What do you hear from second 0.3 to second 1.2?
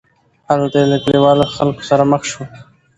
هلته یې له